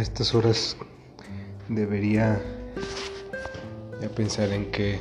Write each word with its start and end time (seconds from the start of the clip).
estas 0.00 0.34
horas 0.34 0.76
debería 1.68 2.40
ya 4.00 4.08
pensar 4.08 4.50
en 4.50 4.70
qué 4.70 4.98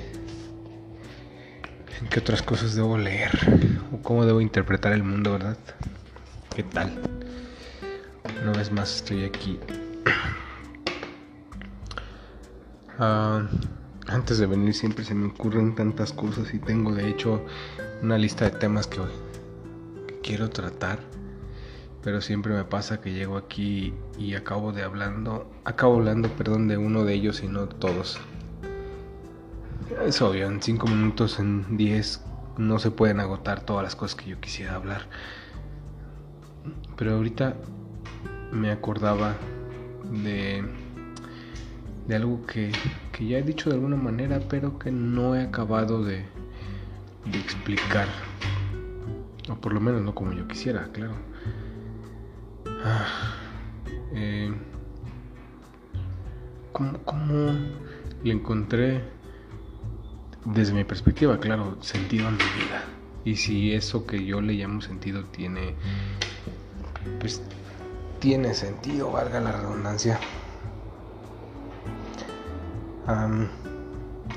en 2.00 2.08
qué 2.10 2.20
otras 2.20 2.42
cosas 2.42 2.76
debo 2.76 2.98
leer 2.98 3.32
o 3.94 4.02
cómo 4.02 4.26
debo 4.26 4.42
interpretar 4.42 4.94
el 4.94 5.04
mundo, 5.04 5.32
¿verdad? 5.34 5.58
¿Qué 6.56 6.64
tal? 6.64 6.92
Una 8.42 8.52
vez 8.54 8.72
más 8.72 8.98
estoy 8.98 9.26
aquí. 9.26 9.60
Ah, 13.02 13.48
antes 14.08 14.40
de 14.40 14.46
venir 14.46 14.74
siempre 14.74 15.06
se 15.06 15.16
me 15.16 15.28
ocurren 15.28 15.74
tantas 15.74 16.12
cosas 16.12 16.54
y 16.54 16.60
tengo 16.60 16.94
de 16.94 17.08
hecho 17.08 17.42
una 18.04 18.18
lista 18.18 18.44
de 18.44 18.52
temas 18.52 18.88
que 18.88 19.00
quiero 20.22 20.50
tratar 20.50 21.00
pero 22.04 22.22
siempre 22.22 22.54
me 22.54 22.64
pasa 22.64 23.02
que 23.02 23.12
llego 23.12 23.38
aquí 23.38 23.94
y 24.18 24.36
acabo 24.36 24.72
de 24.72 24.84
hablando, 24.84 25.50
acabo 25.66 25.96
hablando, 25.96 26.30
perdón, 26.30 26.68
de 26.68 26.78
uno 26.78 27.04
de 27.04 27.14
ellos 27.14 27.44
y 27.44 27.48
no 27.48 27.68
todos. 27.68 28.20
Es 30.06 30.22
obvio, 30.22 30.48
en 30.48 30.62
5 30.62 30.88
minutos, 30.88 31.40
en 31.40 31.76
10, 31.76 32.24
no 32.58 32.80
se 32.80 32.92
pueden 32.92 33.20
agotar 33.20 33.62
todas 33.62 33.84
las 33.84 33.96
cosas 33.96 34.16
que 34.16 34.30
yo 34.30 34.40
quisiera 34.40 34.76
hablar. 34.76 35.08
Pero 36.96 37.16
ahorita 37.16 37.56
me 38.52 38.72
acordaba 38.72 39.36
de, 40.24 40.64
de 42.08 42.16
algo 42.16 42.46
que, 42.46 42.72
que 43.12 43.28
ya 43.28 43.40
he 43.40 43.44
dicho 43.44 43.70
de 43.70 43.76
alguna 43.76 43.98
manera, 43.98 44.40
pero 44.48 44.80
que 44.80 44.92
no 44.92 45.36
he 45.36 45.42
acabado 45.42 46.04
de, 46.04 46.26
de 47.26 47.40
explicar. 47.40 48.08
O 49.50 49.56
por 49.56 49.74
lo 49.74 49.82
menos 49.82 50.02
no 50.02 50.16
como 50.16 50.32
yo 50.32 50.48
quisiera, 50.48 50.90
claro. 50.94 51.29
Ah, 52.84 53.08
eh, 54.14 54.54
¿cómo, 56.72 57.52
le 58.24 58.34
encontré, 58.34 59.04
desde 60.46 60.74
mi 60.74 60.86
perspectiva, 60.86 61.40
claro, 61.40 61.78
sentido 61.82 62.28
a 62.28 62.32
mi 62.32 62.48
vida? 62.50 62.86
Y 63.26 63.36
si 63.36 63.74
eso 63.74 64.06
que 64.06 64.24
yo 64.26 64.40
le 64.42 64.54
llamo 64.54 64.82
sentido 64.82 65.26
tiene, 65.26 65.76
pues, 67.20 67.42
tiene 68.20 68.54
sentido, 68.54 69.12
valga 69.12 69.42
la 69.42 69.52
redundancia. 69.52 70.20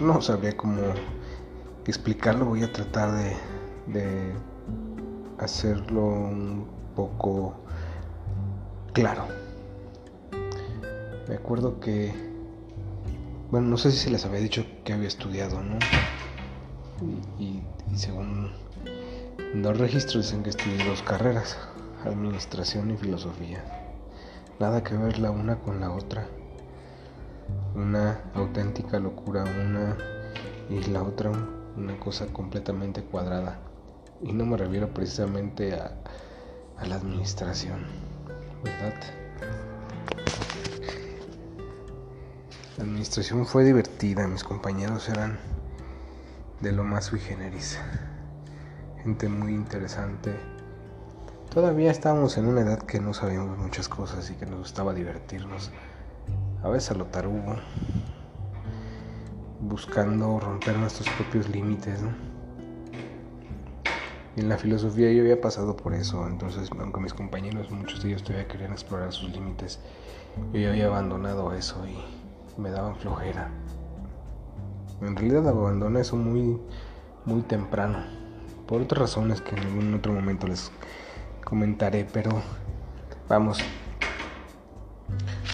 no 0.01 0.21
sabría 0.21 0.56
cómo 0.56 0.81
explicarlo, 1.87 2.47
voy 2.47 2.65
a 2.65 2.73
tratar 2.73 3.12
de, 3.12 3.37
de 3.87 4.33
hacerlo 5.39 6.05
un 6.06 6.67
poco 6.97 7.62
claro. 8.93 9.27
Me 11.29 11.35
acuerdo 11.37 11.81
que, 11.81 12.12
bueno, 13.51 13.69
no 13.69 13.77
sé 13.79 13.91
si 13.91 13.99
se 13.99 14.11
les 14.11 14.25
había 14.25 14.41
dicho 14.41 14.65
que 14.84 14.93
había 14.93 15.09
estudiado, 15.09 15.62
¿no? 15.62 15.79
Y, 17.39 17.62
según 17.95 18.53
los 19.55 19.79
registros 19.79 20.25
dicen 20.25 20.43
que 20.43 20.51
estudié 20.51 20.84
dos 20.84 21.03
carreras, 21.03 21.59
administración 22.05 22.91
y 22.91 22.97
filosofía. 22.97 23.65
Nada 24.59 24.83
que 24.83 24.95
ver 24.95 25.19
la 25.19 25.31
una 25.31 25.56
con 25.56 25.81
la 25.81 25.91
otra. 25.91 26.27
Una 27.75 28.21
auténtica 28.34 28.99
locura, 28.99 29.45
una 29.45 29.97
y 30.71 30.83
la 30.91 31.03
otra 31.03 31.31
una 31.77 31.99
cosa 31.99 32.27
completamente 32.27 33.03
cuadrada. 33.03 33.59
Y 34.23 34.33
no 34.33 34.47
me 34.47 34.56
refiero 34.56 34.93
precisamente 34.93 35.75
a, 35.75 35.93
a 36.79 36.87
la 36.87 36.97
administración. 36.97 38.12
¿Verdad? 38.63 38.95
La 42.78 42.84
administración 42.84 43.47
fue 43.47 43.65
divertida, 43.65 44.27
mis 44.27 44.45
compañeros 44.45 45.09
eran 45.09 45.39
de 46.61 46.72
lo 46.72 46.84
más 46.84 47.06
sui 47.06 47.21
generis, 47.21 47.78
gente 49.03 49.28
muy 49.28 49.53
interesante. 49.53 50.34
Todavía 51.53 51.91
estábamos 51.91 52.39
en 52.39 52.47
una 52.47 52.62
edad 52.62 52.78
que 52.78 52.99
no 52.99 53.12
sabíamos 53.12 53.59
muchas 53.59 53.89
cosas 53.89 54.31
y 54.31 54.34
que 54.34 54.47
nos 54.47 54.61
gustaba 54.61 54.95
divertirnos, 54.95 55.71
a 56.62 56.69
veces 56.69 56.93
a 56.93 56.95
lo 56.95 57.06
tarugo, 57.06 57.56
buscando 59.61 60.41
romper 60.41 60.78
nuestros 60.78 61.09
propios 61.11 61.49
límites, 61.49 62.01
¿no? 62.01 62.31
En 64.37 64.48
la 64.48 64.56
filosofía 64.56 65.12
yo 65.12 65.22
había 65.22 65.41
pasado 65.41 65.76
por 65.76 65.93
eso, 65.94 66.26
entonces 66.26 66.70
aunque 66.78 67.00
mis 67.00 67.12
compañeros, 67.12 67.70
muchos 67.70 68.03
de 68.03 68.10
ellos 68.10 68.22
todavía 68.22 68.48
querían 68.48 68.72
explorar 68.72 69.12
sus 69.12 69.31
límites, 69.31 69.78
yo 70.53 70.60
ya 70.60 70.70
había 70.70 70.87
abandonado 70.87 71.53
eso 71.53 71.76
y 71.87 72.60
me 72.60 72.71
daban 72.71 72.97
flojera. 72.97 73.50
En 75.03 75.16
realidad 75.16 75.47
abandoné 75.48 76.00
eso 76.00 76.16
muy, 76.16 76.59
muy 77.26 77.42
temprano, 77.42 77.98
por 78.66 78.81
otras 78.81 79.00
razones 79.00 79.42
que 79.42 79.54
en 79.54 79.62
algún 79.65 79.94
otro 79.94 80.12
momento 80.12 80.47
les 80.47 80.71
comentaré, 81.44 82.06
pero 82.10 82.31
vamos. 83.28 83.60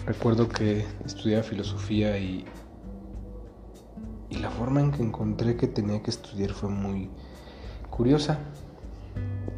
Recuerdo 0.05 0.47
que 0.47 0.85
estudiaba 1.05 1.43
filosofía 1.43 2.17
y, 2.17 2.45
y 4.29 4.35
la 4.37 4.49
forma 4.49 4.79
en 4.79 4.91
que 4.91 5.03
encontré 5.03 5.57
que 5.57 5.67
tenía 5.67 6.01
que 6.01 6.09
estudiar 6.09 6.51
fue 6.51 6.69
muy 6.69 7.09
curiosa 7.89 8.39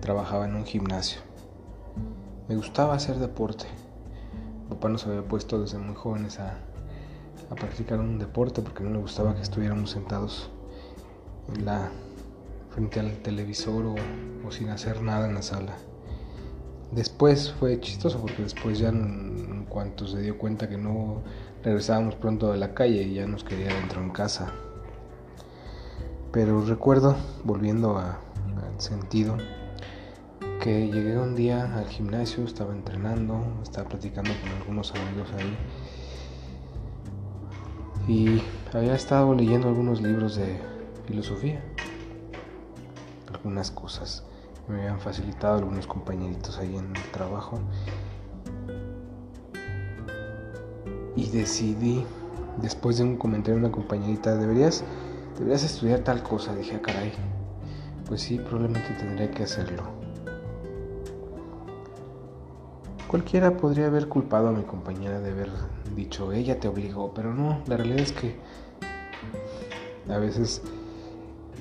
trabajaba 0.02 0.46
en 0.46 0.56
un 0.56 0.66
gimnasio. 0.66 1.22
Me 2.50 2.56
gustaba 2.56 2.96
hacer 2.96 3.18
deporte. 3.18 3.66
papá 4.68 4.90
nos 4.90 5.06
había 5.08 5.22
puesto 5.22 5.62
desde 5.62 5.78
muy 5.78 5.96
jóvenes 5.96 6.40
a, 6.40 6.58
practicar 7.56 8.00
un 8.00 8.18
deporte 8.18 8.62
porque 8.62 8.82
no 8.82 8.92
le 8.92 8.98
gustaba 8.98 9.36
que 9.36 9.42
estuviéramos 9.42 9.92
sentados 9.92 10.50
en 11.54 11.66
la, 11.66 11.92
frente 12.70 13.02
al 13.02 13.12
televisor 13.18 13.86
o, 13.86 14.52
sin 14.52 14.70
hacer 14.70 15.02
nada 15.02 15.28
en 15.28 15.36
la 15.36 15.42
sala. 15.42 15.74
Después 16.92 17.52
fue 17.52 17.80
chistoso 17.80 18.20
porque 18.20 18.44
después 18.44 18.80
ya 18.80 18.90
en, 18.90 19.66
cuanto 19.70 20.08
se 20.08 20.22
dio 20.22 20.38
cuenta 20.38 20.68
que 20.68 20.78
no 20.78 21.22
regresábamos 21.64 22.16
pronto 22.16 22.52
de 22.52 22.58
la 22.58 22.74
calle 22.74 23.04
y 23.04 23.14
ya 23.14 23.28
nos 23.28 23.44
quería 23.44 23.74
dentro 23.74 24.02
en 24.02 24.10
casa. 24.10 24.52
Pero 26.32 26.66
recuerdo, 26.66 27.16
volviendo 27.44 27.98
al 27.98 28.18
sentido, 28.80 29.38
que 30.62 30.92
llegué 30.92 31.18
un 31.18 31.36
día 31.36 31.76
al 31.76 31.88
gimnasio, 31.88 32.44
estaba 32.44 32.72
entrenando, 32.72 33.44
estaba 33.64 33.90
platicando 33.90 34.30
con 34.42 34.52
algunos 34.52 34.94
amigos 34.94 35.28
ahí. 35.34 35.58
Y 38.08 38.44
había 38.72 38.94
estado 38.94 39.34
leyendo 39.34 39.70
algunos 39.70 40.02
libros 40.02 40.36
de 40.36 40.60
filosofía, 41.08 41.64
algunas 43.34 43.72
cosas 43.72 44.24
me 44.68 44.82
habían 44.82 45.00
facilitado 45.00 45.58
algunos 45.58 45.88
compañeritos 45.88 46.60
ahí 46.60 46.78
en 46.78 46.96
el 46.96 47.12
trabajo. 47.12 47.60
Y 51.16 51.28
decidí 51.32 52.06
después 52.62 53.00
de 53.00 53.04
un 53.04 53.18
comentario 53.18 53.56
de 53.60 53.66
una 53.66 53.72
compañerita 53.72 54.36
deberías 54.36 54.84
deberías 55.38 55.64
estudiar 55.64 56.02
tal 56.02 56.22
cosa 56.22 56.54
dije 56.54 56.76
ah, 56.76 56.82
caray 56.82 57.14
pues 58.06 58.22
sí 58.22 58.38
probablemente 58.38 58.94
tendría 59.00 59.32
que 59.32 59.44
hacerlo 59.44 60.01
Cualquiera 63.12 63.58
podría 63.58 63.88
haber 63.88 64.08
culpado 64.08 64.48
a 64.48 64.52
mi 64.54 64.64
compañera 64.64 65.20
de 65.20 65.32
haber 65.32 65.50
dicho, 65.94 66.32
ella 66.32 66.62
te 66.62 66.70
obligó, 66.70 67.14
pero 67.14 67.34
no, 67.34 67.62
la 67.68 67.76
realidad 67.76 68.00
es 68.00 68.14
que 68.14 68.38
a 70.10 70.18
veces 70.18 70.62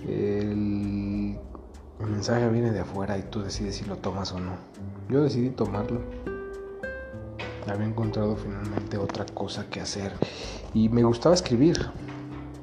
el, 0.06 1.36
mensaje 1.98 2.48
viene 2.50 2.70
de 2.70 2.78
afuera 2.78 3.18
y 3.18 3.22
tú 3.22 3.42
decides 3.42 3.74
si 3.74 3.84
lo 3.84 3.96
tomas 3.96 4.30
o 4.30 4.38
no. 4.38 4.52
Yo 5.08 5.24
decidí 5.24 5.50
tomarlo. 5.50 6.02
Había 7.66 7.86
encontrado 7.88 8.36
finalmente 8.36 8.96
otra 8.96 9.26
cosa 9.26 9.68
que 9.68 9.80
hacer 9.80 10.12
y 10.72 10.88
me 10.88 11.02
gustaba 11.02 11.34
escribir 11.34 11.90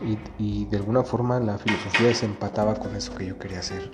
y, 0.02 0.18
y 0.42 0.64
de 0.64 0.78
alguna 0.78 1.04
forma 1.04 1.42
la 1.42 1.58
filosofía 1.58 2.14
se 2.14 2.26
empataba 2.26 2.76
con 2.76 2.96
eso 2.96 3.14
que 3.16 3.26
yo 3.26 3.38
quería 3.38 3.60
hacer. 3.60 3.92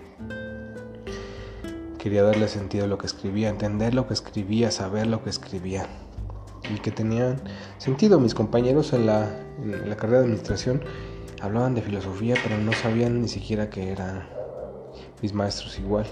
Quería 2.04 2.22
darle 2.24 2.50
sentido 2.50 2.84
a 2.84 2.88
lo 2.90 2.98
que 2.98 3.06
escribía, 3.06 3.48
entender 3.48 3.94
lo 3.94 4.08
que 4.08 4.14
escribía, 4.14 4.72
saber 4.72 5.08
lo 5.08 5.24
que 5.24 5.30
escribía. 5.30 5.86
Y 6.70 6.80
que 6.80 6.92
tenían 6.92 7.40
sentido. 7.78 8.20
Mis 8.20 8.36
compañeros 8.36 8.92
en 8.92 9.06
la, 9.06 9.30
carrera 9.96 10.18
de 10.18 10.26
administración 10.26 10.82
hablaban 11.42 11.76
de 11.76 11.82
filosofía, 11.82 12.36
pero 12.44 12.58
no 12.58 12.74
sabían 12.74 13.22
ni 13.22 13.30
siquiera 13.30 13.70
que 13.70 13.90
eran 13.90 14.28
mis 15.22 15.34
maestros 15.34 15.80
igual. 15.80 16.06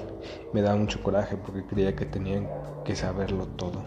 Me 0.54 0.62
daba 0.62 0.78
mucho 0.78 1.04
coraje 1.04 1.36
porque 1.36 1.66
creía 1.66 1.94
que 1.94 2.06
tenían 2.06 2.48
que 2.86 2.96
saberlo 2.96 3.48
todo. 3.48 3.84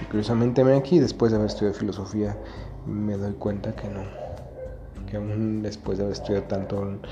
Y 0.00 0.06
curiosamente 0.06 0.64
me 0.64 0.74
aquí, 0.74 1.00
después 1.00 1.32
de 1.32 1.36
haber 1.36 1.50
estudiado 1.50 1.74
filosofía, 1.74 2.34
me 2.86 3.18
doy 3.18 3.34
cuenta 3.34 3.76
que 3.76 3.88
no. 3.88 4.04
Que 5.06 5.18
aún 5.18 5.60
después 5.60 5.98
de 5.98 6.04
haber 6.04 6.16
estudiado 6.16 6.46
tanto, 6.46 6.80
en 6.80 7.02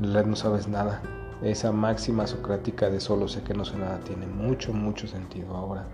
realidad 0.00 0.24
no 0.24 0.36
sabes 0.36 0.68
nada 0.68 1.02
esa 1.42 1.72
máxima 1.72 2.26
socrática 2.26 2.90
de 2.90 3.00
solo 3.00 3.28
sé 3.28 3.42
que 3.42 3.54
no 3.54 3.64
sé 3.64 3.76
nada 3.76 4.00
tiene 4.00 4.26
mucho, 4.26 4.72
mucho 4.72 5.06
sentido 5.06 5.56
ahora. 5.56 5.86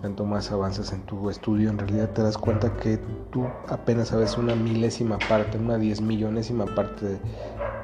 tanto 0.00 0.24
más 0.24 0.50
avanzas 0.50 0.94
en 0.94 1.02
tu 1.02 1.28
estudio, 1.28 1.68
en 1.68 1.78
realidad 1.78 2.08
te 2.10 2.22
das 2.22 2.38
cuenta 2.38 2.74
que 2.78 2.98
tú 3.30 3.46
apenas 3.68 4.08
sabes 4.08 4.38
una 4.38 4.54
milésima 4.54 5.18
parte, 5.18 5.58
una 5.58 5.76
diez 5.76 6.00
millonésima 6.00 6.64
parte 6.64 7.04
de, 7.04 7.20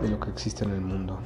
de 0.01 0.09
lo 0.09 0.19
que 0.19 0.31
existe 0.31 0.65
en 0.65 0.71
el 0.71 0.81
mundo. 0.81 1.19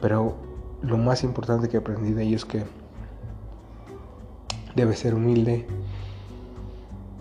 Pero 0.00 0.36
lo 0.82 0.98
más 0.98 1.24
importante 1.24 1.68
que 1.68 1.78
aprendí 1.78 2.12
de 2.12 2.22
ello 2.22 2.36
es 2.36 2.44
que 2.44 2.64
debe 4.76 4.94
ser 4.94 5.14
humilde 5.14 5.66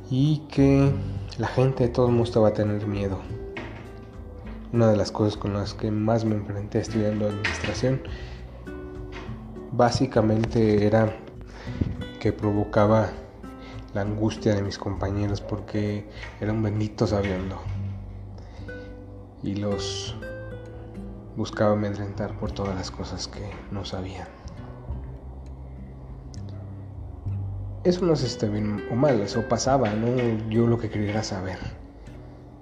y 0.09 0.39
que 0.51 0.91
la 1.37 1.47
gente 1.47 1.85
de 1.85 1.89
todos 1.89 2.11
modos 2.11 2.31
te 2.31 2.39
va 2.39 2.49
a 2.49 2.53
tener 2.53 2.85
miedo. 2.85 3.19
Una 4.73 4.89
de 4.89 4.95
las 4.95 5.11
cosas 5.11 5.35
con 5.35 5.53
las 5.53 5.73
que 5.73 5.91
más 5.91 6.23
me 6.23 6.35
enfrenté 6.35 6.79
estudiando 6.79 7.27
administración 7.27 8.01
básicamente 9.73 10.85
era 10.85 11.13
que 12.21 12.31
provocaba 12.31 13.09
la 13.93 14.01
angustia 14.01 14.55
de 14.55 14.61
mis 14.61 14.77
compañeros 14.77 15.41
porque 15.41 16.07
eran 16.39 16.63
benditos 16.63 17.09
sabiendo 17.09 17.59
y 19.43 19.55
los 19.55 20.15
buscaba 21.35 21.73
amedrentar 21.73 22.39
por 22.39 22.51
todas 22.51 22.75
las 22.75 22.91
cosas 22.91 23.27
que 23.27 23.49
no 23.71 23.83
sabían. 23.83 24.27
Eso 27.83 28.05
no 28.05 28.15
sé 28.15 28.27
si 28.27 28.33
está 28.33 28.47
bien 28.47 28.85
o 28.91 28.95
mal, 28.95 29.19
eso 29.21 29.49
pasaba, 29.49 29.89
¿no? 29.89 30.15
Yo 30.49 30.67
lo 30.67 30.77
que 30.77 30.89
quería 30.89 31.09
era 31.09 31.23
saber. 31.23 31.57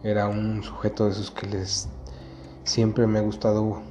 Era 0.01 0.29
un 0.29 0.63
sujeto 0.63 1.05
de 1.05 1.11
esos 1.11 1.29
que 1.29 1.45
les 1.45 1.89
siempre 2.69 3.07
me 3.07 3.17
ha 3.17 3.23
gustado 3.23 3.81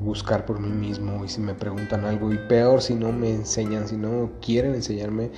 buscar 0.00 0.46
por 0.46 0.58
mí 0.58 0.70
mismo 0.70 1.22
y 1.26 1.28
si 1.28 1.42
me 1.42 1.52
preguntan 1.52 2.06
algo 2.06 2.32
y 2.32 2.38
peor 2.38 2.80
si 2.80 2.94
no 2.94 3.12
me 3.12 3.28
enseñan, 3.28 3.86
si 3.86 3.98
no 3.98 4.30
quieren 4.40 4.74
enseñarme, 4.74 5.30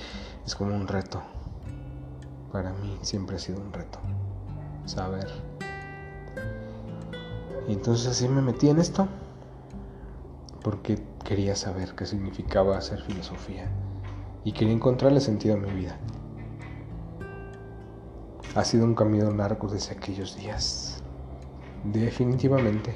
es 0.45 0.55
como 0.55 0.73
un 0.73 0.87
reto. 0.87 1.21
Para 2.49 2.71
mí 2.71 2.97
siempre 3.01 3.35
ha 3.35 3.39
sido 3.39 3.59
un 3.59 3.73
reto 3.73 3.99
saber. 4.85 5.27
Y 7.67 7.73
entonces 7.73 8.07
así 8.07 8.29
me 8.29 8.41
metí 8.41 8.69
en 8.69 8.79
esto 8.79 9.09
porque 10.63 10.97
quería 11.25 11.57
saber 11.57 11.93
qué 11.93 12.05
significaba 12.05 12.77
hacer 12.77 13.01
filosofía 13.01 13.69
y 14.45 14.53
quería 14.53 14.73
encontrarle 14.73 15.19
sentido 15.19 15.55
a 15.55 15.57
mi 15.57 15.71
vida. 15.71 15.97
Ha 18.55 18.63
sido 18.63 18.85
un 18.85 18.95
camino 18.95 19.29
largo 19.31 19.67
desde 19.67 19.91
aquellos 19.93 20.37
días. 20.37 21.03
Definitivamente. 21.91 22.95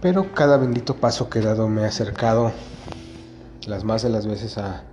Pero 0.00 0.32
cada 0.32 0.56
bendito 0.56 0.96
paso 0.96 1.28
que 1.28 1.40
he 1.40 1.42
dado 1.42 1.68
me 1.68 1.84
ha 1.84 1.88
acercado 1.88 2.52
las 3.66 3.84
más 3.84 4.02
de 4.02 4.08
las 4.08 4.26
veces 4.26 4.56
a, 4.56 4.84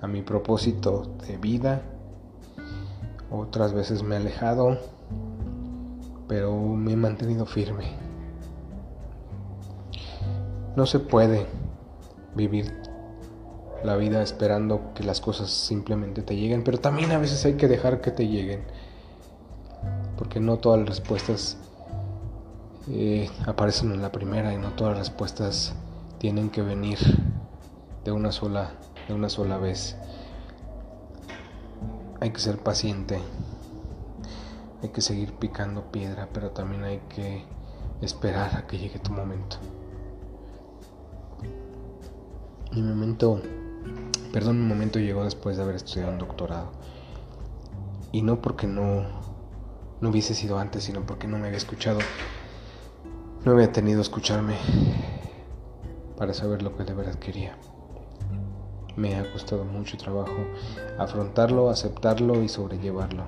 a 0.00 0.06
mi 0.06 0.22
propósito 0.22 1.16
de 1.26 1.36
vida. 1.36 1.82
Otras 3.30 3.72
veces 3.72 4.04
me 4.04 4.14
he 4.14 4.18
alejado, 4.18 4.78
pero 6.28 6.56
me 6.56 6.92
he 6.92 6.96
mantenido 6.96 7.44
firme. 7.44 7.96
No 10.76 10.86
se 10.86 11.00
puede 11.00 11.46
vivir 12.36 12.72
la 13.82 13.96
vida 13.96 14.22
esperando 14.22 14.92
que 14.94 15.02
las 15.02 15.20
cosas 15.20 15.50
simplemente 15.50 16.22
te 16.22 16.36
lleguen, 16.36 16.62
pero 16.62 16.78
también 16.78 17.12
a 17.12 17.18
veces 17.18 17.44
hay 17.44 17.54
que 17.54 17.68
dejar 17.68 18.00
que 18.00 18.10
te 18.10 18.28
lleguen, 18.28 18.62
porque 20.16 20.40
no 20.40 20.58
todas 20.58 20.80
las 20.80 20.88
respuestas 20.88 21.58
eh, 22.88 23.28
aparecen 23.46 23.92
en 23.92 24.00
la 24.00 24.12
primera 24.12 24.54
y 24.54 24.58
no 24.58 24.70
todas 24.70 24.96
las 24.96 25.08
respuestas 25.08 25.74
tienen 26.18 26.50
que 26.50 26.62
venir 26.62 26.98
de 28.04 28.12
una 28.12 28.32
sola, 28.32 28.70
de 29.08 29.14
una 29.14 29.28
sola 29.28 29.58
vez. 29.58 29.96
Hay 32.20 32.30
que 32.30 32.40
ser 32.40 32.58
paciente, 32.58 33.18
hay 34.82 34.88
que 34.88 35.02
seguir 35.02 35.32
picando 35.34 35.90
piedra, 35.90 36.28
pero 36.32 36.50
también 36.50 36.84
hay 36.84 37.00
que 37.08 37.44
esperar 38.00 38.56
a 38.56 38.66
que 38.66 38.78
llegue 38.78 38.98
tu 38.98 39.12
momento. 39.12 39.56
Mi 42.72 42.82
momento, 42.82 43.40
perdón, 44.32 44.62
mi 44.62 44.66
momento 44.66 44.98
llegó 44.98 45.24
después 45.24 45.56
de 45.56 45.62
haber 45.64 45.76
estudiado 45.76 46.12
un 46.12 46.18
doctorado. 46.18 46.70
Y 48.12 48.22
no 48.22 48.40
porque 48.40 48.66
no, 48.66 49.04
no 50.00 50.10
hubiese 50.10 50.34
sido 50.34 50.58
antes, 50.58 50.84
sino 50.84 51.06
porque 51.06 51.26
no 51.26 51.38
me 51.38 51.46
había 51.46 51.58
escuchado 51.58 51.98
no 53.46 53.52
había 53.52 53.70
tenido 53.70 54.00
escucharme 54.00 54.56
para 56.18 56.34
saber 56.34 56.62
lo 56.62 56.76
que 56.76 56.82
de 56.82 56.94
verdad 56.94 57.14
quería. 57.14 57.56
Me 58.96 59.14
ha 59.14 59.32
costado 59.32 59.64
mucho 59.64 59.96
trabajo 59.96 60.34
afrontarlo, 60.98 61.70
aceptarlo 61.70 62.42
y 62.42 62.48
sobrellevarlo. 62.48 63.22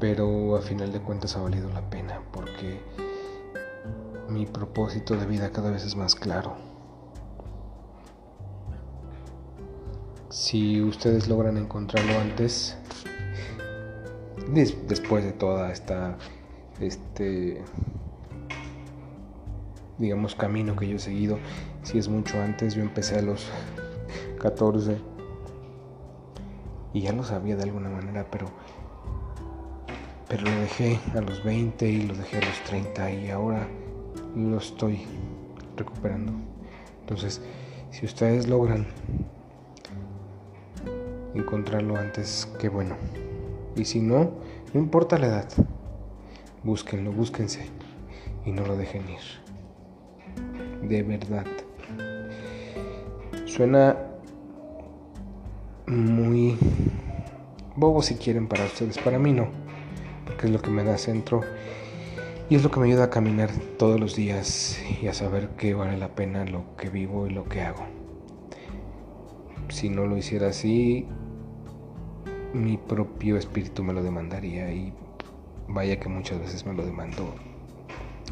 Pero 0.00 0.56
a 0.56 0.62
final 0.62 0.90
de 0.90 1.00
cuentas 1.00 1.36
ha 1.36 1.42
valido 1.42 1.68
la 1.68 1.90
pena 1.90 2.22
porque 2.32 2.80
mi 4.30 4.46
propósito 4.46 5.14
de 5.14 5.26
vida 5.26 5.50
cada 5.50 5.70
vez 5.70 5.84
es 5.84 5.94
más 5.94 6.14
claro. 6.14 6.56
Si 10.30 10.80
ustedes 10.80 11.28
logran 11.28 11.58
encontrarlo 11.58 12.18
antes, 12.18 12.78
después 14.48 15.24
de 15.24 15.32
toda 15.32 15.72
esta 15.72 16.16
este 16.80 17.62
digamos 19.98 20.34
camino 20.34 20.74
que 20.76 20.88
yo 20.88 20.96
he 20.96 21.00
seguido 21.00 21.38
si 21.82 21.98
es 21.98 22.08
mucho 22.08 22.40
antes 22.40 22.74
yo 22.74 22.82
empecé 22.82 23.18
a 23.18 23.22
los 23.22 23.50
14 24.40 24.98
y 26.92 27.02
ya 27.02 27.12
lo 27.12 27.22
sabía 27.22 27.56
de 27.56 27.62
alguna 27.62 27.88
manera 27.88 28.26
pero 28.30 28.48
pero 30.28 30.44
lo 30.44 30.60
dejé 30.62 30.98
a 31.14 31.20
los 31.20 31.44
20 31.44 31.86
y 31.86 32.02
lo 32.02 32.14
dejé 32.14 32.38
a 32.38 32.40
los 32.40 32.58
30 32.64 33.12
y 33.12 33.30
ahora 33.30 33.68
lo 34.34 34.56
estoy 34.56 35.02
recuperando. 35.76 36.32
Entonces 37.00 37.42
si 37.90 38.06
ustedes 38.06 38.48
logran 38.48 38.86
encontrarlo 41.34 41.96
antes 41.96 42.50
qué 42.58 42.70
bueno 42.70 42.96
y 43.76 43.84
si 43.84 44.00
no 44.00 44.30
no 44.72 44.80
importa 44.80 45.18
la 45.18 45.26
edad 45.26 45.48
Búsquenlo, 46.64 47.10
búsquense 47.10 47.66
y 48.46 48.52
no 48.52 48.64
lo 48.64 48.76
dejen 48.76 49.02
ir. 49.08 50.88
De 50.88 51.02
verdad. 51.02 51.44
Suena 53.46 53.96
muy 55.88 56.56
bobo 57.74 58.00
si 58.00 58.14
quieren 58.14 58.46
para 58.46 58.64
ustedes. 58.64 58.96
Para 58.98 59.18
mí 59.18 59.32
no, 59.32 59.48
porque 60.24 60.46
es 60.46 60.52
lo 60.52 60.62
que 60.62 60.70
me 60.70 60.84
da 60.84 60.96
centro 60.98 61.40
y 62.48 62.54
es 62.54 62.62
lo 62.62 62.70
que 62.70 62.78
me 62.78 62.86
ayuda 62.86 63.04
a 63.04 63.10
caminar 63.10 63.50
todos 63.76 63.98
los 63.98 64.14
días 64.14 64.78
y 65.02 65.08
a 65.08 65.14
saber 65.14 65.48
que 65.56 65.74
vale 65.74 65.98
la 65.98 66.14
pena 66.14 66.44
lo 66.44 66.76
que 66.76 66.90
vivo 66.90 67.26
y 67.26 67.30
lo 67.30 67.48
que 67.48 67.62
hago. 67.62 67.86
Si 69.68 69.88
no 69.88 70.06
lo 70.06 70.16
hiciera 70.16 70.50
así, 70.50 71.08
mi 72.54 72.76
propio 72.76 73.36
espíritu 73.36 73.82
me 73.82 73.92
lo 73.92 74.02
demandaría 74.02 74.72
y 74.72 74.92
vaya 75.68 75.98
que 75.98 76.08
muchas 76.08 76.38
veces 76.38 76.66
me 76.66 76.74
lo 76.74 76.84
demandó 76.84 77.34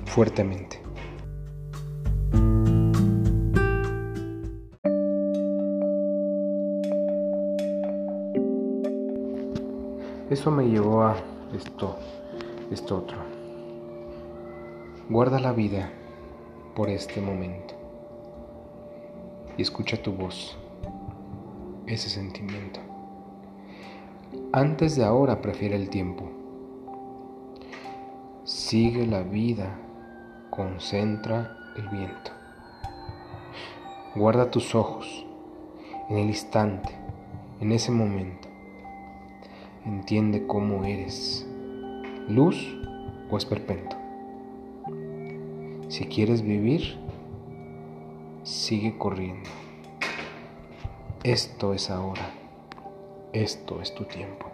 fuertemente. 0.05 0.81
Eso 10.29 10.51
me 10.51 10.65
llevó 10.69 11.03
a 11.03 11.17
esto, 11.55 11.97
esto 12.71 12.99
otro. 12.99 13.17
Guarda 15.09 15.41
la 15.41 15.53
vida 15.53 15.91
por 16.77 16.89
este 16.89 17.21
momento 17.21 17.75
y 19.57 19.63
escucha 19.63 20.01
tu 20.01 20.13
voz, 20.13 20.57
ese 21.87 22.09
sentimiento. 22.09 22.90
Antes 24.53 24.97
de 24.97 25.05
ahora 25.05 25.41
prefiere 25.41 25.77
el 25.77 25.89
tiempo 25.91 26.31
Sigue 28.45 29.07
la 29.07 29.23
vida, 29.23 29.79
concentra 30.51 31.57
el 31.77 31.89
viento. 31.89 32.33
Guarda 34.17 34.51
tus 34.51 34.75
ojos 34.75 35.25
en 36.09 36.19
el 36.19 36.27
instante, 36.27 36.91
en 37.61 37.71
ese 37.71 37.93
momento. 37.93 38.49
Entiende 39.85 40.49
cómo 40.49 40.85
eres, 40.85 41.47
luz 42.29 42.77
o 43.31 43.37
esperpento. 43.37 43.97
Si 45.87 46.07
quieres 46.07 46.43
vivir, 46.43 46.99
sigue 48.43 48.99
corriendo. 48.99 49.49
Esto 51.23 51.73
es 51.73 51.89
ahora, 51.89 52.33
esto 53.33 53.81
es 53.81 53.95
tu 53.95 54.05
tiempo. 54.07 54.51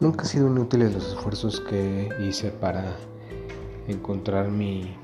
Nunca 0.00 0.22
han 0.22 0.26
sido 0.26 0.48
inútiles 0.48 0.92
los 0.92 1.06
esfuerzos 1.06 1.60
que 1.60 2.08
hice 2.26 2.50
para 2.50 2.96
encontrar 3.86 4.48
mi... 4.48 4.96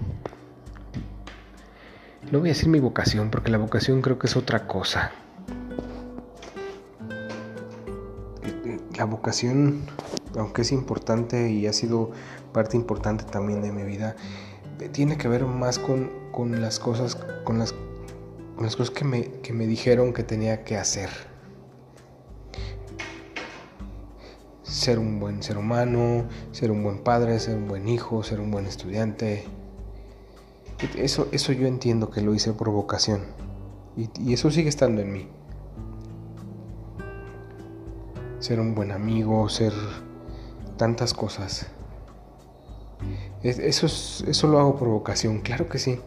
No 2.32 2.40
voy 2.40 2.48
a 2.48 2.52
decir 2.52 2.68
mi 2.68 2.80
vocación, 2.80 3.30
porque 3.30 3.52
la 3.52 3.58
vocación 3.58 4.02
creo 4.02 4.18
que 4.18 4.26
es 4.26 4.36
otra 4.36 4.66
cosa. 4.66 5.12
La 8.96 9.04
vocación, 9.04 9.82
aunque 10.38 10.62
es 10.62 10.72
importante 10.72 11.50
y 11.50 11.66
ha 11.66 11.72
sido 11.72 12.10
parte 12.52 12.76
importante 12.76 13.24
también 13.24 13.62
de 13.62 13.72
mi 13.72 13.82
vida, 13.82 14.16
tiene 14.92 15.16
que 15.16 15.28
ver 15.28 15.44
más 15.44 15.78
con, 15.78 16.10
con 16.32 16.60
las 16.60 16.78
cosas, 16.78 17.16
con 17.44 17.58
las, 17.58 17.74
cosas 18.56 18.90
que 18.90 19.04
me, 19.04 19.24
que 19.42 19.52
me 19.52 19.66
dijeron 19.66 20.12
que 20.12 20.22
tenía 20.22 20.64
que 20.64 20.76
hacer. 20.76 21.10
ser 24.76 24.98
un 24.98 25.18
buen 25.18 25.42
ser 25.42 25.58
humano, 25.58 26.26
ser 26.52 26.70
un 26.70 26.82
buen 26.82 26.98
padre, 26.98 27.40
ser 27.40 27.56
un 27.56 27.66
buen 27.66 27.88
hijo, 27.88 28.22
ser 28.22 28.40
un 28.40 28.50
buen 28.50 28.66
estudiante. 28.66 29.44
Eso, 30.96 31.28
eso 31.32 31.52
yo 31.52 31.66
entiendo 31.66 32.10
que 32.10 32.20
lo 32.20 32.34
hice 32.34 32.52
por 32.52 32.70
vocación. 32.70 33.22
Y, 33.96 34.32
eso 34.32 34.50
sigue 34.50 34.68
estando 34.68 35.00
en 35.00 35.12
mí. 35.12 35.28
Ser 38.46 38.60
un 38.60 38.76
buen 38.76 38.92
amigo, 38.92 39.48
ser 39.48 39.72
tantas 40.76 41.14
cosas. 41.14 41.66
Eso, 43.42 43.86
eso 43.86 44.46
lo 44.46 44.60
hago 44.60 44.76
por 44.76 44.86
vocación, 44.86 45.40
claro 45.40 45.68
que 45.68 45.80
sí. 45.80 45.98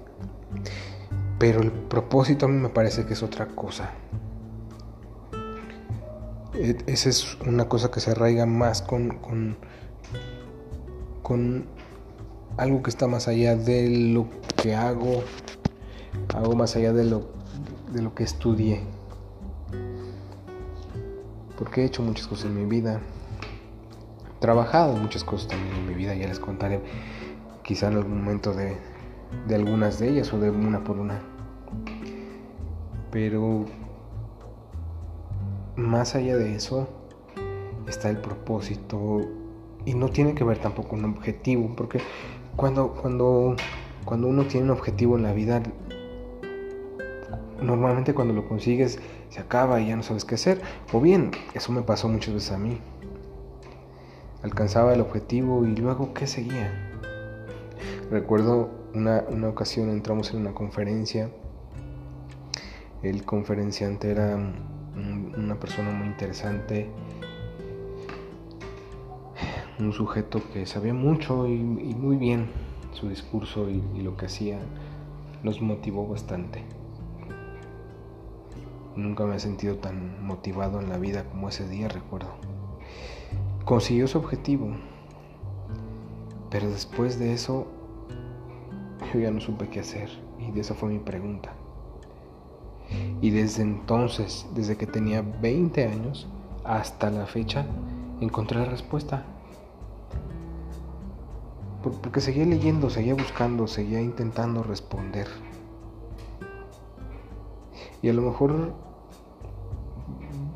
Pero 1.38 1.60
el 1.60 1.70
propósito 1.70 2.46
a 2.46 2.50
mí 2.50 2.56
me 2.56 2.70
parece 2.70 3.06
que 3.06 3.12
es 3.12 3.24
otra 3.24 3.48
cosa. 3.48 3.92
E, 6.54 6.78
esa 6.88 7.10
es 7.10 7.36
una 7.46 7.68
cosa 7.68 7.92
que 7.92 8.00
se 8.00 8.12
arraiga 8.12 8.46
más 8.46 8.84
con, 8.84 9.18
con, 11.22 11.66
algo 12.56 12.82
que 12.84 12.90
está 12.90 13.08
más 13.08 13.28
allá 13.28 13.58
de 13.58 14.14
lo 14.14 14.28
que 14.56 14.76
hago, 14.76 15.24
algo 16.34 16.56
más 16.56 16.78
allá 16.78 16.94
de 16.94 17.04
lo, 17.04 17.28
de 17.92 18.02
lo 18.02 18.16
que 18.16 18.24
estudié. 18.24 18.80
Porque 21.60 21.82
he 21.82 21.86
hecho 21.86 22.02
muchas 22.02 22.26
cosas 22.26 22.46
en 22.46 22.56
mi 22.56 22.64
vida, 22.64 23.02
trabajado 24.40 24.96
muchas 24.96 25.26
cosas 25.26 25.50
también 25.50 25.76
en 25.76 25.88
mi 25.90 25.94
vida, 25.94 26.16
ya 26.16 26.26
les 26.26 26.40
contaré 26.40 26.80
quizá 27.64 27.90
en 27.90 27.98
algún 27.98 28.20
momento 28.24 28.54
de, 28.54 28.78
de 29.46 29.56
algunas 29.56 30.00
de 30.00 30.08
ellas 30.08 30.34
o 30.34 30.40
de 30.40 30.50
una 30.50 30.86
por 30.86 30.98
una. 30.98 31.20
Pero 33.12 33.66
más 35.76 36.16
allá 36.16 36.38
de 36.38 36.56
eso 36.56 36.88
está 37.90 38.10
el 38.10 38.20
propósito 38.20 39.22
y 39.86 39.96
no 39.96 40.08
tiene 40.08 40.36
que 40.36 40.46
ver 40.46 40.60
tampoco 40.60 40.96
un 40.96 41.04
objetivo, 41.04 41.74
porque 41.76 42.00
cuando, 42.56 42.94
cuando, 42.94 43.58
cuando 44.06 44.28
uno 44.28 44.46
tiene 44.46 44.68
un 44.68 44.72
objetivo 44.72 45.18
en 45.18 45.24
la 45.24 45.34
vida, 45.34 45.62
normalmente 47.62 48.14
cuando 48.14 48.34
lo 48.34 48.48
consigues 48.48 49.00
se 49.30 49.40
acaba 49.40 49.80
y 49.80 49.88
ya 49.88 49.96
no 49.96 50.04
sabes 50.04 50.26
qué 50.26 50.36
hacer. 50.36 50.62
O 50.92 51.00
bien, 51.00 51.32
eso 51.54 51.72
me 51.72 51.82
pasó 51.82 52.08
muchas 52.10 52.34
veces 52.34 52.52
a 52.52 52.58
mí. 52.58 52.80
Alcanzaba 54.44 54.94
el 54.94 55.02
objetivo 55.02 55.66
y 55.66 55.76
luego 55.76 56.14
¿qué 56.14 56.28
seguía? 56.28 56.72
Recuerdo 58.10 58.70
una, 58.94 59.24
una 59.30 59.50
ocasión 59.50 59.90
entramos 59.90 60.32
en 60.32 60.38
una 60.38 60.54
conferencia, 60.54 61.30
el 63.04 63.24
conferenciante 63.24 64.12
era 64.12 64.36
una 64.96 65.60
persona 65.60 65.92
muy 65.92 66.08
interesante, 66.08 66.90
un 69.80 69.94
sujeto 69.94 70.42
que 70.52 70.66
sabía 70.66 70.94
mucho 70.94 71.48
y, 71.48 71.60
muy 71.60 72.18
bien 72.18 72.48
su 72.92 73.08
discurso 73.08 73.70
y, 73.70 73.82
y 73.96 74.02
lo 74.02 74.18
que 74.18 74.26
hacía 74.26 74.60
nos 75.44 75.62
motivó 75.62 76.08
bastante. 76.08 76.79
Nunca 78.96 79.26
me 79.26 79.36
he 79.36 79.40
sentido 79.40 79.78
tan 79.78 80.26
motivado 80.26 80.80
en 80.80 80.90
la 80.90 80.98
vida 80.98 81.24
como 81.26 81.50
ese 81.50 81.68
día, 81.68 81.88
recuerdo. 81.88 82.30
Consiguió 83.66 84.08
su 84.08 84.18
objetivo, 84.18 84.70
pero 86.50 86.70
después 86.70 87.20
de 87.20 87.34
eso 87.34 87.68
yo 89.14 89.20
ya 89.20 89.32
no 89.32 89.40
supe 89.40 89.70
qué 89.70 89.80
hacer 89.80 90.10
y 90.40 90.52
de 90.52 90.62
esa 90.62 90.74
fue 90.74 90.90
mi 90.90 91.00
pregunta. 91.00 91.54
Y 93.22 93.30
desde 93.30 93.62
entonces, 93.62 94.48
desde 94.56 94.76
que 94.76 94.88
tenía 94.88 95.22
20 95.22 95.86
años 95.86 96.28
hasta 96.64 97.10
la 97.12 97.26
fecha, 97.26 97.66
encontré 98.20 98.60
la 98.60 98.66
respuesta. 98.66 99.26
Porque 101.84 102.20
seguía 102.20 102.46
leyendo, 102.46 102.90
seguía 102.90 103.14
buscando, 103.14 103.68
seguía 103.68 104.02
intentando 104.02 104.64
responder. 104.64 105.28
Y 108.02 108.10
a 108.10 108.14
lo 108.14 108.22
mejor 108.22 108.74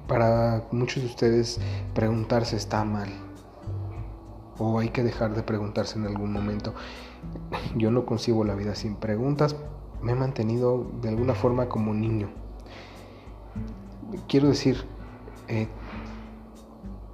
para 0.08 0.68
muchos 0.72 1.04
de 1.04 1.10
ustedes 1.10 1.60
preguntarse 1.94 2.56
está 2.56 2.84
mal. 2.84 3.10
O 4.60 4.80
hay 4.80 4.90
que 4.90 5.04
dejar 5.04 5.34
de 5.34 5.44
preguntarse 5.44 5.98
en 5.98 6.06
algún 6.06 6.32
momento. 6.32 6.74
Yo 7.76 7.92
no 7.92 8.06
concibo 8.06 8.44
la 8.44 8.56
vida 8.56 8.76
sin 8.76 8.96
preguntas 8.96 9.56
me 10.04 10.12
he 10.12 10.16
mantenido 10.16 10.86
de 11.02 11.10
alguna 11.10 11.34
forma 11.34 11.70
como 11.70 11.94
niño. 11.94 12.30
Quiero 14.28 14.50
decir, 14.50 14.86
eh, 15.48 15.68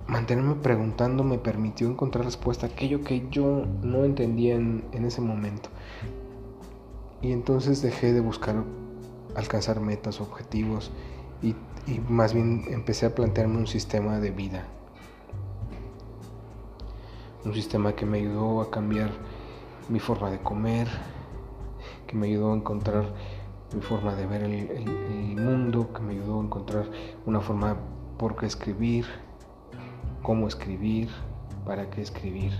mantenerme 0.07 0.55
preguntando 0.55 1.23
me 1.23 1.37
permitió 1.37 1.87
encontrar 1.87 2.25
respuesta 2.25 2.65
a 2.65 2.69
aquello 2.69 3.03
que 3.03 3.27
yo 3.29 3.65
no 3.83 4.03
entendía 4.03 4.55
en, 4.55 5.05
ese 5.05 5.21
momento. 5.21 5.69
Y 7.21 7.31
entonces 7.31 7.81
dejé 7.81 8.11
de 8.11 8.21
buscar 8.21 8.63
alcanzar 9.35 9.79
metas, 9.79 10.21
objetivos 10.21 10.91
y, 11.41 11.55
y 11.87 11.99
más 12.07 12.33
bien 12.33 12.65
empecé 12.69 13.05
a 13.05 13.15
plantearme 13.15 13.57
un 13.57 13.67
sistema 13.67 14.19
de 14.19 14.31
vida. 14.31 14.65
Un 17.45 17.53
sistema 17.53 17.93
que 17.93 18.05
me 18.05 18.19
ayudó 18.19 18.61
a 18.61 18.69
cambiar 18.69 19.11
mi 19.87 19.99
forma 19.99 20.29
de 20.29 20.39
comer, 20.39 20.87
que 22.05 22.15
me 22.15 22.27
ayudó 22.27 22.53
a 22.53 22.55
encontrar 22.55 23.05
mi 23.73 23.81
forma 23.81 24.15
de 24.15 24.25
ver 24.25 24.43
el, 24.43 25.35
mundo, 25.35 25.91
que 25.93 26.01
me 26.01 26.13
ayudó 26.13 26.39
a 26.39 26.43
encontrar 26.43 26.85
una 27.25 27.39
forma 27.39 27.77
por 28.17 28.35
qué 28.35 28.45
escribir, 28.45 29.05
cómo 30.23 30.47
escribir, 30.47 31.09
para 31.65 31.89
qué 31.89 32.01
escribir. 32.01 32.51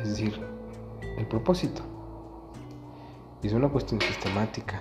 Es 0.00 0.10
decir, 0.10 0.40
el 1.18 1.26
propósito. 1.26 1.82
Es 3.42 3.52
una 3.52 3.68
cuestión 3.68 4.00
sistemática. 4.00 4.80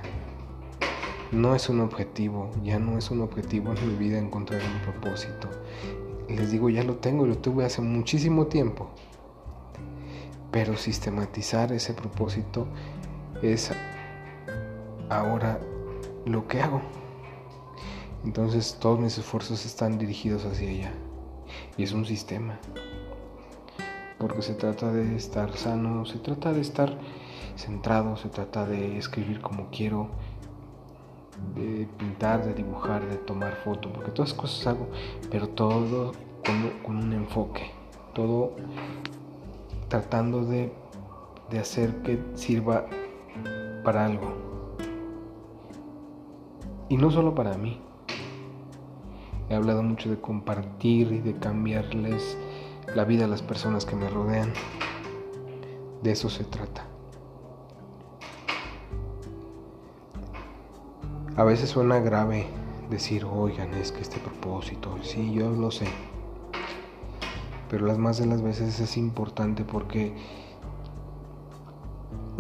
No 1.31 1.55
es 1.55 1.67
un 1.67 1.79
objetivo, 1.79 2.51
ya 2.63 2.77
no 2.77 2.95
es 2.95 3.09
un 3.09 3.21
objetivo 3.21 3.73
en 3.73 3.87
mi 3.87 3.95
vida 3.95 4.19
encontrar 4.19 4.61
un 4.61 4.81
propósito. 4.81 5.49
Les 6.29 6.51
digo, 6.51 6.69
ya 6.69 6.83
lo 6.83 6.97
tengo 6.97 7.25
y 7.25 7.29
lo 7.29 7.39
tuve 7.39 7.65
hace 7.65 7.81
muchísimo 7.81 8.45
tiempo. 8.45 8.91
Pero 10.51 10.77
sistematizar 10.77 11.71
ese 11.71 11.95
propósito 11.95 12.67
es 13.41 13.71
ahora 15.09 15.59
lo 16.25 16.47
que 16.47 16.61
hago. 16.61 16.81
Entonces 18.23 18.77
todos 18.79 18.99
mis 18.99 19.17
esfuerzos 19.17 19.65
están 19.65 19.97
dirigidos 19.97 20.45
hacia 20.45 20.69
ella. 20.69 20.93
Y 21.77 21.83
es 21.83 21.93
un 21.93 22.05
sistema. 22.05 22.59
Porque 24.19 24.43
se 24.43 24.53
trata 24.53 24.91
de 24.91 25.15
estar 25.15 25.57
sano, 25.57 26.05
se 26.05 26.19
trata 26.19 26.53
de 26.53 26.61
estar 26.61 26.95
centrado, 27.55 28.17
se 28.17 28.29
trata 28.29 28.65
de 28.65 28.97
escribir 28.97 29.41
como 29.41 29.69
quiero, 29.69 30.09
de 31.55 31.87
pintar, 31.97 32.45
de 32.45 32.53
dibujar, 32.53 33.05
de 33.07 33.17
tomar 33.17 33.55
fotos, 33.63 33.91
porque 33.93 34.11
todas 34.11 34.31
las 34.31 34.39
cosas 34.39 34.67
hago, 34.67 34.87
pero 35.29 35.49
todo 35.49 36.11
con, 36.45 36.69
con 36.83 36.97
un 36.97 37.13
enfoque, 37.13 37.71
todo 38.13 38.53
tratando 39.91 40.45
de, 40.45 40.71
hacer 41.59 41.93
que 42.01 42.17
sirva 42.35 42.85
para 43.83 44.05
algo. 44.05 44.33
Y 46.87 46.95
no 46.95 47.11
solo 47.11 47.35
para 47.35 47.57
mí. 47.57 47.81
He 49.49 49.55
hablado 49.55 49.83
mucho 49.83 50.09
de 50.09 50.17
compartir 50.17 51.11
y 51.11 51.19
de 51.19 51.37
cambiarles 51.37 52.37
la 52.95 53.03
vida 53.03 53.25
a 53.25 53.27
las 53.27 53.41
personas 53.41 53.85
que 53.85 53.97
me 53.97 54.07
rodean. 54.07 54.53
De 56.01 56.11
eso 56.11 56.29
se 56.29 56.45
trata. 56.45 56.85
A 61.37 61.43
veces 61.43 61.69
suena 61.69 61.99
grave 61.99 62.47
decir, 62.89 63.25
oigan, 63.25 63.73
es 63.73 63.91
que 63.91 64.01
este 64.01 64.19
propósito, 64.19 64.97
sí, 65.01 65.33
yo 65.33 65.49
lo 65.51 65.71
sé 65.71 65.87
pero 67.71 67.85
las 67.85 67.97
más 67.97 68.17
de 68.17 68.25
las 68.25 68.41
veces 68.41 68.81
es 68.81 68.97
importante 68.97 69.63
porque 69.63 70.13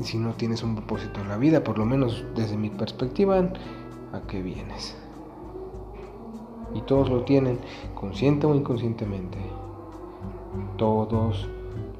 si 0.03 0.17
no 0.17 0.33
tienes 0.33 0.61
un 0.61 0.75
propósito 0.75 1.21
en 1.21 1.29
la 1.29 1.37
vida, 1.37 1.63
por 1.63 1.77
lo 1.77 1.85
menos 1.85 2.25
desde 2.35 2.57
mi 2.57 2.69
perspectiva, 2.69 3.37
¿a 4.11 4.21
qué 4.27 4.41
vienes? 4.41 4.97
Y 6.75 6.81
todos 6.81 7.09
lo 7.09 7.23
tienen, 7.23 7.59
consciente 7.95 8.45
o 8.45 8.53
inconscientemente. 8.53 9.37
Todos 10.77 11.47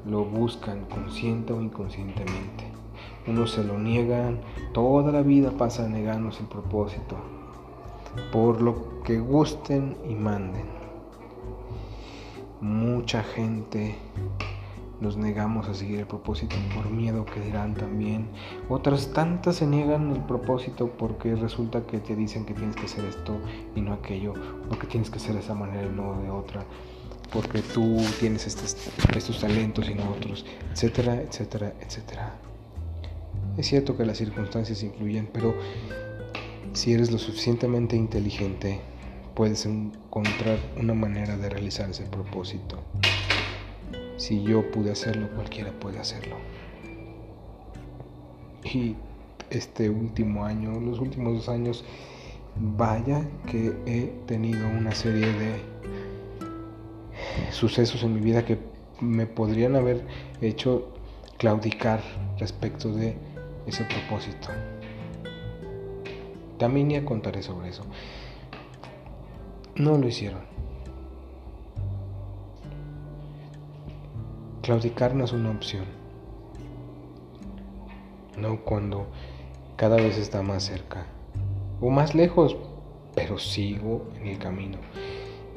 lo 0.04 0.26
buscan, 0.26 0.84
consciente 0.84 1.54
o 1.54 1.62
inconscientemente. 1.62 2.71
Unos 3.26 3.52
se 3.52 3.62
lo 3.62 3.78
niegan, 3.78 4.40
toda 4.72 5.12
la 5.12 5.22
vida 5.22 5.52
pasa 5.52 5.88
negándose 5.88 6.40
el 6.40 6.48
propósito, 6.48 7.16
por 8.32 8.60
lo 8.60 9.02
que 9.04 9.18
gusten 9.20 9.96
y 10.08 10.14
manden. 10.14 10.66
Mucha 12.60 13.22
gente 13.22 13.96
nos 15.02 15.16
negamos 15.16 15.68
a 15.68 15.74
seguir 15.74 15.98
el 15.98 16.06
propósito 16.06 16.54
por 16.74 16.90
miedo 16.90 17.24
que 17.24 17.40
dirán 17.40 17.74
también. 17.74 18.28
Otras 18.68 19.12
tantas 19.12 19.56
se 19.56 19.66
niegan 19.66 20.10
el 20.12 20.20
propósito 20.22 20.88
porque 20.88 21.34
resulta 21.34 21.86
que 21.86 21.98
te 21.98 22.14
dicen 22.14 22.44
que 22.44 22.54
tienes 22.54 22.76
que 22.76 22.86
hacer 22.86 23.04
esto 23.04 23.36
y 23.74 23.80
no 23.80 23.92
aquello, 23.92 24.34
porque 24.68 24.86
tienes 24.86 25.10
que 25.10 25.18
hacer 25.18 25.34
de 25.34 25.40
esa 25.40 25.54
manera 25.54 25.86
y 25.86 25.94
no 25.94 26.20
de 26.22 26.30
otra, 26.30 26.64
porque 27.32 27.62
tú 27.62 27.98
tienes 28.20 28.46
estos, 28.46 28.76
estos 29.14 29.40
talentos 29.40 29.88
y 29.88 29.94
no 29.94 30.08
otros, 30.10 30.46
etcétera, 30.72 31.20
etcétera, 31.20 31.74
etcétera. 31.80 32.51
Es 33.56 33.66
cierto 33.66 33.96
que 33.96 34.04
las 34.06 34.16
circunstancias 34.16 34.82
influyen, 34.82 35.28
pero 35.32 35.54
si 36.72 36.94
eres 36.94 37.10
lo 37.10 37.18
suficientemente 37.18 37.96
inteligente, 37.96 38.80
puedes 39.34 39.66
encontrar 39.66 40.58
una 40.80 40.94
manera 40.94 41.36
de 41.36 41.50
realizar 41.50 41.90
ese 41.90 42.04
propósito. 42.04 42.78
Si 44.16 44.42
yo 44.42 44.70
pude 44.70 44.90
hacerlo, 44.90 45.28
cualquiera 45.34 45.70
puede 45.72 45.98
hacerlo. 45.98 46.36
Y 48.64 48.96
este 49.50 49.90
último 49.90 50.44
año, 50.46 50.80
los 50.80 50.98
últimos 50.98 51.34
dos 51.34 51.48
años, 51.50 51.84
vaya 52.56 53.26
que 53.46 53.74
he 53.84 54.12
tenido 54.26 54.66
una 54.68 54.94
serie 54.94 55.26
de 55.26 55.60
sucesos 57.50 58.02
en 58.02 58.14
mi 58.14 58.20
vida 58.20 58.44
que 58.44 58.58
me 59.00 59.26
podrían 59.26 59.76
haber 59.76 60.06
hecho 60.40 60.88
claudicar 61.38 62.00
respecto 62.38 62.92
de 62.94 63.16
ese 63.66 63.84
propósito. 63.84 64.48
También 66.58 66.90
ya 66.90 67.04
contaré 67.04 67.42
sobre 67.42 67.68
eso. 67.68 67.84
No 69.74 69.98
lo 69.98 70.06
hicieron. 70.06 70.42
Claudicar 74.62 75.14
no 75.14 75.24
es 75.24 75.32
una 75.32 75.50
opción. 75.50 75.84
No 78.38 78.60
cuando 78.60 79.06
cada 79.76 79.96
vez 79.96 80.18
está 80.18 80.42
más 80.42 80.62
cerca 80.62 81.06
o 81.80 81.90
más 81.90 82.14
lejos, 82.14 82.56
pero 83.14 83.38
sigo 83.38 84.06
en 84.20 84.28
el 84.28 84.38
camino. 84.38 84.78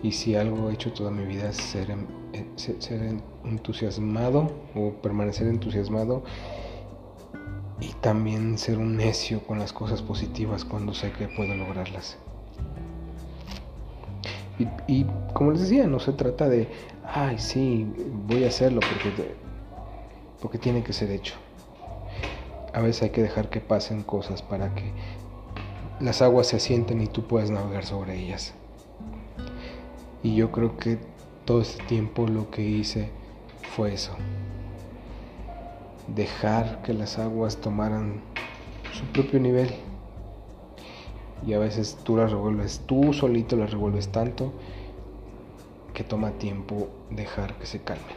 Y 0.02 0.12
si 0.12 0.36
algo 0.36 0.70
he 0.70 0.74
hecho 0.74 0.92
toda 0.92 1.12
mi 1.12 1.26
vida 1.26 1.50
es 1.50 1.58
ser, 1.58 1.96
eh, 2.34 2.46
ser 2.56 3.22
entusiasmado 3.44 4.52
o 4.76 4.92
permanecer 5.02 5.48
entusiasmado 5.48 6.24
y 7.80 7.90
también 8.02 8.58
ser 8.58 8.78
un 8.78 8.96
necio 8.98 9.42
con 9.46 9.60
las 9.60 9.74
cosas 9.74 10.02
positivas 10.02 10.66
cuando 10.66 10.94
sé 10.94 11.12
que 11.12 11.28
puedo 11.28 11.54
lograrlas. 11.56 12.18
Y, 14.88 15.06
como 15.34 15.52
les 15.52 15.62
decía, 15.62 15.86
no 15.86 16.00
se 16.00 16.14
trata 16.14 16.48
de, 16.48 16.70
ay, 17.04 17.40
sí, 17.40 17.86
voy 18.28 18.46
a 18.46 18.48
hacerlo 18.48 18.80
porque, 18.80 19.36
porque 20.42 20.58
tiene 20.58 20.82
que 20.82 20.94
ser 20.94 21.12
hecho. 21.12 21.36
A 22.74 22.80
veces 22.80 23.04
hay 23.04 23.10
que 23.10 23.22
dejar 23.22 23.50
que 23.50 23.60
pasen 23.60 24.04
cosas 24.04 24.42
para 24.42 24.74
que 24.74 24.92
las 26.00 26.22
aguas 26.22 26.48
se 26.48 26.56
asienten 26.56 27.02
y 27.02 27.08
tú 27.08 27.24
puedas 27.24 27.52
navegar 27.52 27.86
sobre 27.86 28.18
ellas. 28.18 28.54
Y 30.24 30.36
yo 30.36 30.52
creo 30.52 30.78
que 30.78 31.00
todo 31.44 31.62
este 31.62 31.84
tiempo 31.86 32.26
lo 32.28 32.50
que 32.50 32.62
hice 32.62 33.10
fue 33.76 33.94
eso. 33.94 34.14
Dejar 36.08 36.82
que 36.84 36.94
las 36.94 37.18
aguas 37.18 37.58
tomaran 37.58 38.22
su 38.94 39.06
propio 39.08 39.40
nivel 39.40 39.74
y 41.46 41.54
a 41.54 41.60
veces 41.60 41.98
tú 42.04 42.18
las 42.18 42.32
revuelves, 42.32 42.82
tú 42.86 43.14
solito 43.14 43.56
las 43.56 43.72
revuelves 43.72 44.12
tanto 44.12 44.54
que 45.94 46.04
toma 46.04 46.32
tiempo 46.32 46.90
dejar 47.10 47.56
que 47.56 47.66
se 47.66 47.82
calmen. 47.82 48.16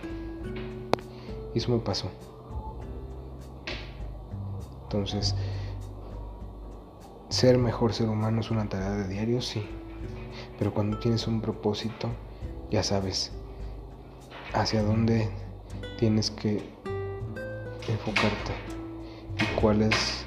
Y 1.54 1.58
eso 1.58 1.70
me 1.72 1.78
pasó. 1.78 2.10
Entonces, 4.84 5.34
ser 7.28 7.58
mejor 7.58 7.92
ser 7.92 8.08
humano 8.08 8.40
es 8.40 8.50
una 8.50 8.68
tarea 8.68 8.92
de 8.92 9.08
diario, 9.08 9.42
sí. 9.42 9.62
Pero 10.58 10.72
cuando 10.72 10.98
tienes 10.98 11.26
un 11.26 11.40
propósito, 11.40 12.08
ya 12.70 12.82
sabes 12.82 13.32
hacia 14.54 14.82
dónde 14.82 15.28
tienes 15.98 16.30
que 16.30 16.62
enfocarte 17.88 18.52
y 19.40 19.60
cuál 19.60 19.82
es 19.82 20.24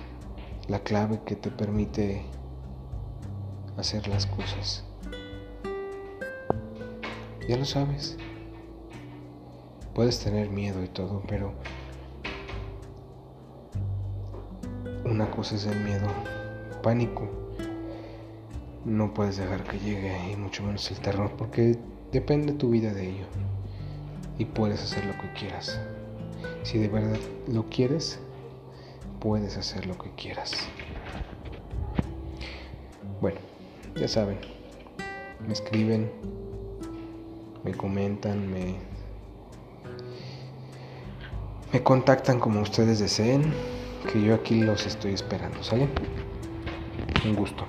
la 0.67 0.79
clave 0.79 1.21
que 1.25 1.35
te 1.35 1.51
permite 1.51 2.23
hacer 3.77 4.07
las 4.07 4.25
cosas. 4.25 4.83
Ya 7.47 7.57
lo 7.57 7.65
sabes. 7.65 8.17
Puedes 9.93 10.19
tener 10.19 10.49
miedo 10.49 10.83
y 10.83 10.87
todo, 10.87 11.21
pero 11.27 11.53
una 15.03 15.29
cosa 15.29 15.55
es 15.55 15.65
el 15.65 15.79
miedo, 15.83 16.07
pánico. 16.81 17.27
No 18.85 19.13
puedes 19.13 19.37
dejar 19.37 19.63
que 19.63 19.79
llegue 19.79 20.31
y 20.31 20.35
mucho 20.35 20.63
menos 20.63 20.89
el 20.89 20.99
terror 20.99 21.31
porque 21.37 21.77
depende 22.11 22.53
tu 22.53 22.69
vida 22.69 22.93
de 22.93 23.09
ello. 23.09 23.25
Y 24.37 24.45
puedes 24.45 24.81
hacer 24.81 25.05
lo 25.05 25.13
que 25.13 25.33
quieras. 25.33 25.79
Si 26.63 26.77
de 26.77 26.87
verdad 26.87 27.19
lo 27.47 27.69
quieres, 27.69 28.19
puedes 29.19 29.57
hacer 29.57 29.85
lo 29.85 29.97
que 29.97 30.11
quieras. 30.11 30.51
Bueno, 33.19 33.39
ya 33.95 34.07
saben, 34.07 34.39
me 35.45 35.53
escriben, 35.53 36.11
me 37.63 37.73
comentan, 37.73 38.49
me, 38.49 38.77
me 41.71 41.83
contactan 41.83 42.39
como 42.39 42.61
ustedes 42.61 42.99
deseen, 42.99 43.53
que 44.11 44.21
yo 44.21 44.33
aquí 44.33 44.61
los 44.61 44.85
estoy 44.85 45.13
esperando, 45.13 45.63
¿sale? 45.63 45.87
Un 47.25 47.35
gusto. 47.35 47.65